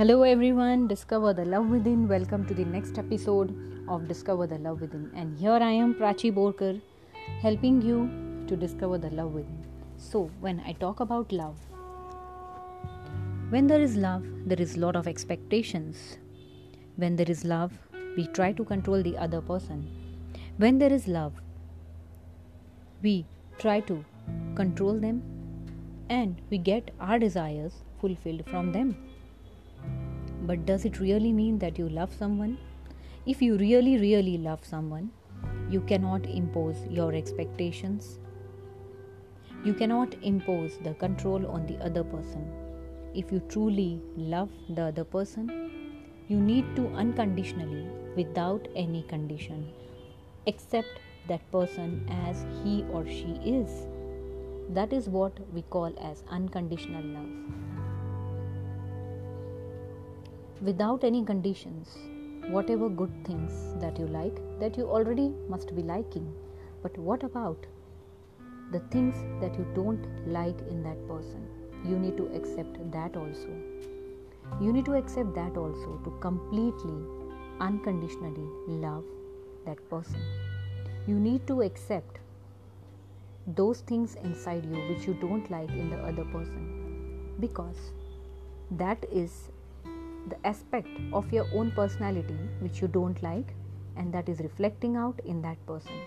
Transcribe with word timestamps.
Hello, 0.00 0.22
everyone. 0.22 0.88
Discover 0.88 1.34
the 1.34 1.44
love 1.44 1.66
within. 1.66 2.08
Welcome 2.08 2.46
to 2.46 2.54
the 2.54 2.64
next 2.64 2.96
episode 2.96 3.50
of 3.86 4.08
Discover 4.08 4.46
the 4.46 4.56
Love 4.56 4.80
Within. 4.80 5.10
And 5.14 5.36
here 5.38 5.58
I 5.60 5.72
am, 5.72 5.92
Prachi 5.94 6.32
Borkar, 6.32 6.80
helping 7.42 7.82
you 7.82 7.98
to 8.46 8.56
discover 8.56 8.96
the 8.96 9.10
love 9.10 9.34
within. 9.34 9.58
So, 9.98 10.30
when 10.40 10.60
I 10.60 10.72
talk 10.72 11.00
about 11.00 11.30
love, 11.32 11.58
when 13.50 13.66
there 13.66 13.82
is 13.82 13.94
love, 13.94 14.24
there 14.46 14.58
is 14.58 14.78
lot 14.78 14.96
of 14.96 15.06
expectations. 15.06 16.16
When 16.96 17.14
there 17.16 17.30
is 17.30 17.44
love, 17.44 17.78
we 18.16 18.26
try 18.28 18.52
to 18.52 18.64
control 18.64 19.02
the 19.02 19.18
other 19.18 19.42
person. 19.42 19.86
When 20.56 20.78
there 20.78 20.94
is 20.94 21.08
love, 21.08 21.34
we 23.02 23.26
try 23.58 23.80
to 23.80 24.02
control 24.54 24.98
them 24.98 25.22
and 26.08 26.40
we 26.48 26.56
get 26.56 26.90
our 27.00 27.18
desires 27.18 27.84
fulfilled 28.00 28.44
from 28.46 28.72
them. 28.72 28.96
But 30.42 30.64
does 30.66 30.84
it 30.84 31.00
really 31.00 31.32
mean 31.32 31.58
that 31.58 31.78
you 31.78 31.88
love 31.88 32.12
someone? 32.12 32.58
If 33.26 33.42
you 33.42 33.56
really, 33.58 33.98
really 33.98 34.38
love 34.38 34.64
someone, 34.64 35.10
you 35.70 35.80
cannot 35.82 36.26
impose 36.26 36.76
your 36.88 37.14
expectations. 37.14 38.18
You 39.64 39.74
cannot 39.74 40.14
impose 40.22 40.78
the 40.78 40.94
control 40.94 41.46
on 41.46 41.66
the 41.66 41.76
other 41.84 42.02
person. 42.02 42.50
If 43.14 43.30
you 43.30 43.40
truly 43.48 44.00
love 44.16 44.48
the 44.70 44.84
other 44.84 45.04
person, 45.04 45.70
you 46.28 46.40
need 46.40 46.74
to 46.76 46.86
unconditionally, 46.88 47.86
without 48.16 48.66
any 48.74 49.02
condition, 49.02 49.70
accept 50.46 51.00
that 51.28 51.50
person 51.52 52.08
as 52.26 52.46
he 52.64 52.84
or 52.92 53.04
she 53.06 53.38
is. 53.44 53.86
That 54.70 54.92
is 54.92 55.08
what 55.08 55.38
we 55.52 55.62
call 55.62 55.92
as 56.00 56.24
unconditional 56.30 57.04
love 57.04 57.59
without 60.62 61.04
any 61.04 61.24
conditions, 61.24 61.96
whatever 62.48 62.88
good 62.88 63.12
things 63.24 63.52
that 63.80 63.98
you 63.98 64.06
like, 64.06 64.36
that 64.60 64.76
you 64.76 64.84
already 64.84 65.32
must 65.48 65.74
be 65.74 65.82
liking. 65.82 66.32
But 66.82 66.96
what 66.98 67.22
about 67.22 67.66
the 68.70 68.80
things 68.90 69.14
that 69.40 69.58
you 69.58 69.66
don't 69.74 70.06
like 70.26 70.58
in 70.68 70.82
that 70.82 71.06
person? 71.08 71.46
You 71.84 71.98
need 71.98 72.16
to 72.18 72.26
accept 72.34 72.78
that 72.92 73.16
also. 73.16 73.48
You 74.60 74.72
need 74.72 74.84
to 74.86 74.94
accept 74.94 75.34
that 75.34 75.56
also 75.56 76.00
to 76.04 76.10
completely, 76.20 77.04
unconditionally 77.60 78.48
love 78.66 79.04
that 79.64 79.88
person. 79.88 80.20
You 81.06 81.14
need 81.14 81.46
to 81.46 81.62
accept 81.62 82.18
those 83.46 83.80
things 83.80 84.16
inside 84.22 84.64
you 84.64 84.76
which 84.88 85.06
you 85.06 85.14
don't 85.14 85.50
like 85.50 85.70
in 85.70 85.88
the 85.88 85.96
other 85.96 86.24
person 86.24 87.34
because 87.40 87.92
that 88.70 89.04
is 89.10 89.48
the 90.28 90.46
aspect 90.46 90.88
of 91.12 91.32
your 91.32 91.46
own 91.54 91.70
personality 91.72 92.38
which 92.60 92.80
you 92.80 92.88
don't 92.88 93.22
like 93.22 93.54
and 93.96 94.12
that 94.12 94.28
is 94.28 94.40
reflecting 94.40 94.96
out 94.96 95.18
in 95.24 95.42
that 95.42 95.64
person. 95.66 96.00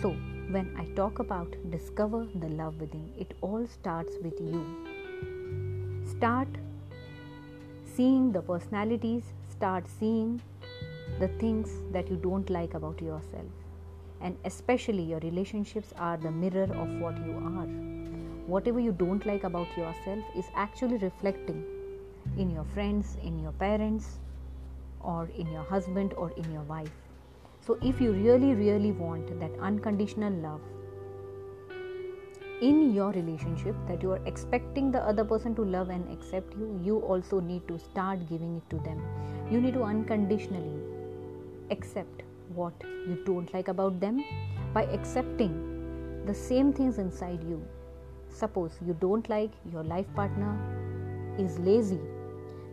So, 0.00 0.10
when 0.50 0.74
I 0.78 0.84
talk 0.94 1.18
about 1.18 1.54
discover 1.70 2.26
the 2.34 2.48
love 2.48 2.80
within, 2.80 3.10
it 3.18 3.34
all 3.40 3.66
starts 3.66 4.14
with 4.22 4.40
you. 4.40 4.64
Start 6.06 6.48
seeing 7.84 8.32
the 8.32 8.42
personalities, 8.42 9.24
start 9.50 9.86
seeing 9.98 10.40
the 11.18 11.28
things 11.40 11.70
that 11.92 12.08
you 12.10 12.16
don't 12.16 12.48
like 12.50 12.74
about 12.74 13.00
yourself. 13.00 13.46
And 14.20 14.36
especially 14.44 15.02
your 15.02 15.20
relationships 15.20 15.92
are 15.98 16.16
the 16.16 16.30
mirror 16.30 16.64
of 16.64 16.88
what 17.00 17.16
you 17.24 17.34
are. 17.34 17.66
Whatever 18.46 18.80
you 18.80 18.92
don't 18.92 19.24
like 19.26 19.44
about 19.44 19.68
yourself 19.76 20.24
is 20.36 20.46
actually 20.54 20.96
reflecting 20.98 21.64
in 22.36 22.50
your 22.50 22.64
friends, 22.64 23.16
in 23.22 23.38
your 23.38 23.52
parents, 23.52 24.18
or 25.00 25.30
in 25.36 25.50
your 25.50 25.62
husband 25.64 26.14
or 26.14 26.30
in 26.32 26.52
your 26.52 26.62
wife. 26.62 26.90
So, 27.60 27.78
if 27.82 28.00
you 28.00 28.12
really, 28.12 28.54
really 28.54 28.92
want 28.92 29.38
that 29.40 29.50
unconditional 29.60 30.32
love 30.32 30.60
in 32.60 32.92
your 32.92 33.12
relationship 33.12 33.76
that 33.86 34.02
you 34.02 34.10
are 34.12 34.20
expecting 34.26 34.90
the 34.90 35.00
other 35.00 35.24
person 35.24 35.54
to 35.54 35.64
love 35.64 35.90
and 35.90 36.10
accept 36.12 36.54
you, 36.54 36.80
you 36.82 36.98
also 37.00 37.40
need 37.40 37.66
to 37.68 37.78
start 37.78 38.28
giving 38.28 38.56
it 38.56 38.70
to 38.70 38.76
them. 38.84 39.02
You 39.50 39.60
need 39.60 39.74
to 39.74 39.82
unconditionally 39.82 40.80
accept 41.70 42.22
what 42.54 42.72
you 42.82 43.22
don't 43.24 43.52
like 43.54 43.68
about 43.68 44.00
them 44.00 44.24
by 44.72 44.84
accepting 44.84 46.24
the 46.26 46.34
same 46.34 46.72
things 46.72 46.98
inside 46.98 47.42
you. 47.44 47.62
Suppose 48.28 48.78
you 48.84 48.94
don't 48.94 49.28
like 49.28 49.50
your 49.72 49.84
life 49.84 50.06
partner 50.14 50.56
is 51.38 51.58
lazy 51.60 52.00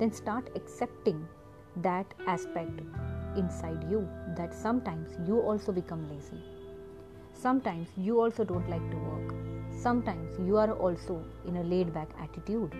then 0.00 0.12
start 0.12 0.50
accepting 0.56 1.28
that 1.76 2.12
aspect 2.26 2.80
inside 3.36 3.84
you 3.88 4.08
that 4.36 4.52
sometimes 4.52 5.16
you 5.28 5.40
also 5.40 5.72
become 5.72 6.08
lazy. 6.10 6.42
Sometimes 7.32 7.88
you 7.96 8.20
also 8.20 8.44
don't 8.44 8.68
like 8.68 8.90
to 8.90 8.96
work. 8.96 9.34
Sometimes 9.82 10.38
you 10.46 10.56
are 10.56 10.72
also 10.72 11.24
in 11.46 11.56
a 11.56 11.62
laid 11.62 11.92
back 11.94 12.08
attitude. 12.20 12.74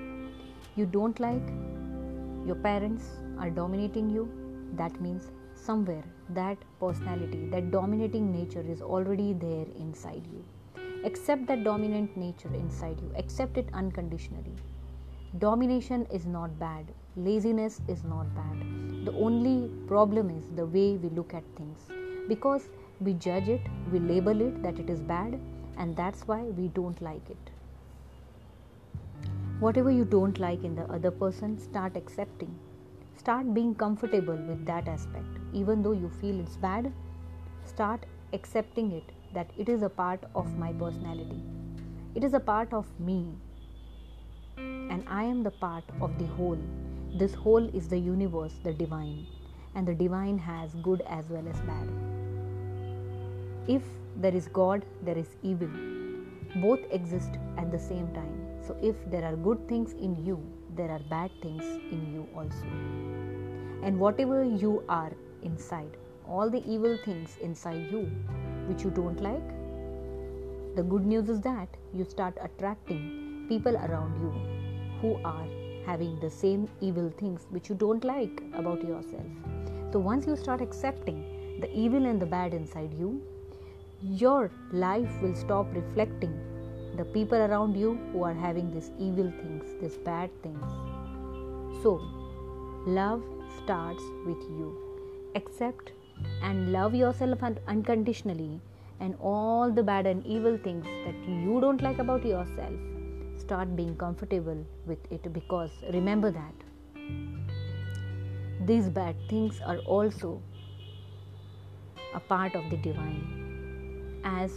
You 0.77 0.87
don't 0.87 1.21
like 1.21 1.47
your 2.47 2.57
parents 2.57 3.05
are 3.39 3.51
dominating 3.51 4.11
you. 4.11 4.29
That 4.77 5.01
means 5.01 5.31
somewhere 5.55 6.05
that 6.31 6.57
personality, 6.79 7.49
that 7.51 7.71
dominating 7.71 8.33
nature 8.33 8.65
is 8.67 8.81
already 8.81 9.33
there 9.35 9.67
inside 9.79 10.27
you. 10.33 10.45
Accept 11.05 11.47
that 11.47 11.65
dominant 11.65 12.17
nature 12.17 12.53
inside 12.55 12.99
you, 13.01 13.13
accept 13.17 13.57
it 13.57 13.69
unconditionally. 13.73 14.57
Domination 15.39 16.09
is 16.13 16.27
not 16.27 16.59
bad, 16.59 16.87
laziness 17.15 17.81
is 17.87 18.03
not 18.03 18.27
bad. 18.35 19.05
The 19.05 19.13
only 19.13 19.71
problem 19.87 20.29
is 20.29 20.45
the 20.57 20.67
way 20.67 20.97
we 20.97 21.09
look 21.11 21.35
at 21.35 21.45
things 21.57 21.79
because 22.27 22.69
we 23.01 23.15
judge 23.15 23.49
it, 23.49 23.61
we 23.93 24.01
label 24.01 24.41
it 24.41 24.61
that 24.65 24.81
it 24.81 24.91
is 24.91 25.01
bad, 25.01 25.39
and 25.79 25.97
that's 25.97 26.27
why 26.27 26.43
we 26.43 26.67
don't 26.69 27.01
like 27.01 27.31
it. 27.31 27.51
Whatever 29.61 29.93
you 29.93 30.05
don't 30.05 30.41
like 30.41 30.65
in 30.65 30.75
the 30.75 30.91
other 30.93 31.13
person, 31.13 31.61
start 31.61 31.97
accepting. 31.97 32.53
Start 33.17 33.55
being 33.55 33.73
comfortable 33.77 34.35
with 34.35 34.67
that 34.67 34.89
aspect. 34.89 35.39
Even 35.53 35.81
though 35.81 35.93
you 35.93 36.11
feel 36.21 36.41
it's 36.41 36.57
bad, 36.57 36.93
start 37.65 38.05
accepting 38.33 38.91
it 38.91 39.05
that 39.33 39.49
it 39.57 39.69
is 39.69 39.83
a 39.83 39.89
part 39.89 40.25
of 40.35 40.59
my 40.59 40.73
personality. 40.73 41.41
It 42.17 42.25
is 42.25 42.35
a 42.35 42.41
part 42.41 42.73
of 42.73 42.87
me 42.99 43.37
and 45.01 45.09
I 45.09 45.25
am 45.25 45.43
the 45.43 45.51
part 45.51 45.85
of 46.03 46.19
the 46.19 46.27
whole. 46.27 46.59
This 47.15 47.35
whole 47.35 47.67
is 47.75 47.89
the 47.89 47.99
universe, 47.99 48.55
the 48.63 48.73
divine, 48.73 49.27
and 49.75 49.89
the 49.89 49.95
divine 49.95 50.37
has 50.39 50.75
good 50.83 51.03
as 51.09 51.31
well 51.31 51.49
as 51.49 51.61
bad. 51.63 51.89
If 53.67 53.83
there 54.17 54.35
is 54.35 54.49
God, 54.49 54.85
there 55.03 55.17
is 55.17 55.37
evil. 55.43 55.71
Both 56.57 56.81
exist 56.91 57.39
at 57.57 57.71
the 57.71 57.79
same 57.79 58.13
time. 58.13 58.37
So, 58.67 58.77
if 58.83 58.95
there 59.11 59.25
are 59.25 59.37
good 59.37 59.67
things 59.69 59.93
in 59.93 60.23
you, 60.27 60.39
there 60.77 60.91
are 60.91 60.99
bad 60.99 61.31
things 61.41 61.65
in 61.65 62.13
you 62.13 62.29
also. 62.37 62.67
And 63.83 63.99
whatever 63.99 64.45
you 64.45 64.85
are 64.89 65.13
inside, 65.43 65.97
all 66.29 66.51
the 66.51 66.63
evil 66.71 66.99
things 67.07 67.39
inside 67.41 67.91
you 67.91 68.03
which 68.67 68.85
you 68.85 68.91
don't 68.91 69.21
like, 69.23 69.49
the 70.77 70.83
good 70.83 71.07
news 71.07 71.29
is 71.31 71.41
that 71.41 71.69
you 71.95 72.05
start 72.05 72.37
attracting 72.43 73.47
people 73.49 73.77
around 73.77 74.21
you 74.21 74.60
who 75.01 75.19
are 75.25 75.47
having 75.87 76.19
the 76.21 76.31
same 76.31 76.69
evil 76.81 77.11
things 77.19 77.47
which 77.51 77.69
you 77.69 77.75
don't 77.75 78.05
like 78.05 78.43
about 78.55 78.83
yourself. 78.83 79.27
So, 79.93 79.99
once 79.99 80.27
you 80.27 80.37
start 80.37 80.61
accepting 80.61 81.59
the 81.61 81.71
evil 81.75 82.07
and 82.07 82.21
the 82.21 82.27
bad 82.27 82.55
inside 82.55 82.93
you, 82.95 83.23
your 84.03 84.51
life 84.73 85.11
will 85.21 85.35
stop 85.35 85.67
reflecting 85.75 86.39
the 86.97 87.05
people 87.05 87.39
around 87.39 87.77
you 87.77 87.99
who 88.13 88.23
are 88.23 88.35
having 88.35 88.73
these 88.73 88.91
evil 88.99 89.33
things, 89.43 89.65
these 89.81 89.97
bad 89.99 90.31
things. 90.43 90.65
So, 91.83 92.01
love 92.87 93.23
starts 93.63 94.03
with 94.27 94.43
you. 94.43 94.77
Accept 95.35 95.93
and 96.43 96.73
love 96.73 96.95
yourself 96.95 97.43
unconditionally 97.67 98.61
and 99.01 99.17
all 99.21 99.71
the 99.71 99.83
bad 99.83 100.07
and 100.07 100.27
evil 100.27 100.59
things 100.63 100.85
that 100.85 101.15
you 101.27 101.61
don't 101.61 101.83
like 101.83 101.99
about 101.99 102.25
yourself 102.25 102.75
start 103.51 103.75
being 103.75 103.95
comfortable 103.97 104.59
with 104.87 105.07
it 105.15 105.25
because 105.33 105.71
remember 105.93 106.31
that 106.31 106.59
these 108.67 108.89
bad 108.99 109.17
things 109.29 109.57
are 109.67 109.79
also 109.95 110.41
a 112.15 112.21
part 112.21 112.55
of 112.55 112.69
the 112.71 112.77
divine. 112.77 114.21
As 114.23 114.53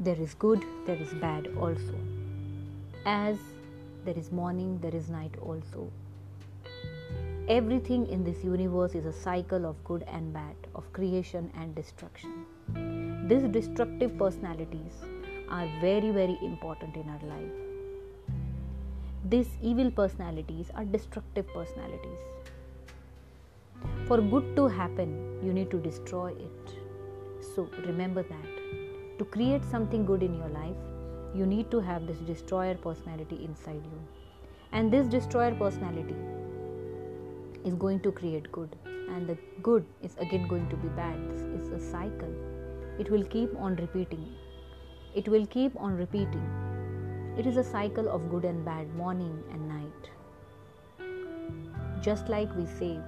there 0.00 0.20
is 0.24 0.34
good 0.34 0.64
there 0.88 0.96
is 0.96 1.14
bad 1.26 1.46
also. 1.56 1.94
As 3.06 3.38
there 4.04 4.18
is 4.18 4.32
morning 4.32 4.76
there 4.82 4.94
is 5.02 5.08
night 5.08 5.38
also. 5.40 5.86
Everything 7.60 8.08
in 8.08 8.24
this 8.24 8.42
universe 8.42 8.96
is 8.96 9.06
a 9.06 9.12
cycle 9.12 9.70
of 9.70 9.84
good 9.84 10.02
and 10.08 10.32
bad 10.32 10.56
of 10.74 10.92
creation 10.92 11.48
and 11.54 11.76
destruction. 11.76 12.44
These 13.28 13.48
destructive 13.60 14.18
personalities 14.18 15.09
are 15.50 15.68
very, 15.80 16.10
very 16.10 16.38
important 16.42 16.96
in 16.96 17.08
our 17.08 17.24
life. 17.34 17.52
these 19.24 19.50
evil 19.62 19.90
personalities 19.90 20.70
are 20.74 20.84
destructive 20.84 21.46
personalities. 21.52 22.18
For 24.06 24.20
good 24.20 24.56
to 24.56 24.66
happen, 24.66 25.38
you 25.42 25.52
need 25.52 25.70
to 25.70 25.78
destroy 25.78 26.32
it. 26.32 26.74
So 27.54 27.68
remember 27.86 28.22
that. 28.22 29.18
To 29.18 29.24
create 29.24 29.64
something 29.64 30.06
good 30.06 30.22
in 30.22 30.34
your 30.34 30.48
life, 30.48 30.76
you 31.34 31.46
need 31.46 31.70
to 31.70 31.80
have 31.80 32.06
this 32.06 32.16
destroyer 32.18 32.74
personality 32.74 33.44
inside 33.44 33.84
you. 33.84 34.00
And 34.72 34.90
this 34.90 35.06
destroyer 35.06 35.54
personality 35.54 36.16
is 37.64 37.74
going 37.74 38.00
to 38.00 38.12
create 38.12 38.50
good, 38.50 38.74
and 38.86 39.28
the 39.28 39.36
good 39.62 39.84
is 40.02 40.16
again 40.18 40.48
going 40.48 40.68
to 40.70 40.76
be 40.76 40.88
bad. 40.88 41.18
Is 41.60 41.68
a 41.68 41.80
cycle. 41.80 42.34
It 42.98 43.10
will 43.10 43.24
keep 43.24 43.54
on 43.56 43.76
repeating. 43.76 44.26
It 45.12 45.28
will 45.28 45.46
keep 45.46 45.72
on 45.76 45.96
repeating. 45.96 46.48
It 47.36 47.46
is 47.46 47.56
a 47.56 47.64
cycle 47.64 48.08
of 48.08 48.30
good 48.30 48.44
and 48.44 48.64
bad, 48.64 48.94
morning 48.94 49.42
and 49.50 49.68
night. 49.68 50.10
Just 52.00 52.28
like 52.28 52.54
we 52.56 52.66
say, 52.66 52.98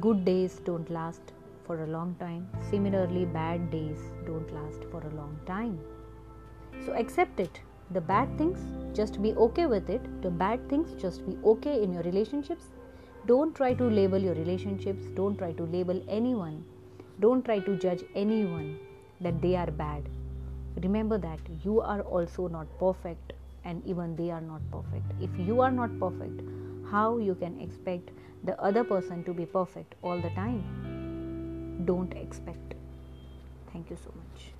good 0.00 0.24
days 0.24 0.60
don't 0.64 0.88
last 0.88 1.20
for 1.66 1.82
a 1.82 1.86
long 1.86 2.14
time, 2.20 2.48
similarly, 2.70 3.24
bad 3.24 3.70
days 3.72 3.98
don't 4.24 4.52
last 4.54 4.84
for 4.90 5.00
a 5.00 5.10
long 5.16 5.36
time. 5.46 5.80
So 6.86 6.92
accept 6.92 7.40
it. 7.40 7.60
The 7.90 8.00
bad 8.00 8.38
things, 8.38 8.60
just 8.96 9.20
be 9.20 9.34
okay 9.34 9.66
with 9.66 9.90
it. 9.90 10.22
The 10.22 10.30
bad 10.30 10.68
things, 10.68 10.92
just 11.00 11.26
be 11.26 11.36
okay 11.44 11.82
in 11.82 11.92
your 11.92 12.04
relationships. 12.04 12.66
Don't 13.26 13.52
try 13.54 13.74
to 13.74 13.84
label 13.84 14.18
your 14.18 14.34
relationships. 14.34 15.06
Don't 15.16 15.36
try 15.36 15.52
to 15.54 15.64
label 15.64 16.00
anyone. 16.08 16.64
Don't 17.18 17.44
try 17.44 17.58
to 17.58 17.76
judge 17.76 18.04
anyone 18.14 18.78
that 19.20 19.42
they 19.42 19.56
are 19.56 19.70
bad. 19.70 20.08
Remember 20.76 21.18
that 21.18 21.40
you 21.64 21.80
are 21.80 22.02
also 22.02 22.48
not 22.48 22.66
perfect 22.78 23.32
and 23.64 23.84
even 23.86 24.16
they 24.16 24.30
are 24.30 24.40
not 24.40 24.62
perfect. 24.70 25.12
If 25.20 25.30
you 25.38 25.60
are 25.60 25.70
not 25.70 25.98
perfect, 25.98 26.40
how 26.90 27.18
you 27.18 27.34
can 27.34 27.60
expect 27.60 28.10
the 28.44 28.60
other 28.60 28.84
person 28.84 29.22
to 29.24 29.34
be 29.34 29.46
perfect 29.46 29.94
all 30.02 30.18
the 30.18 30.30
time? 30.30 31.82
Don't 31.84 32.12
expect. 32.14 32.74
Thank 33.72 33.90
you 33.90 33.96
so 33.96 34.12
much. 34.16 34.59